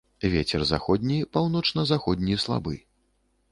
Вецер 0.35 0.63
заходні, 0.69 1.17
паўночна-заходні 1.37 2.41
слабы. 2.47 2.75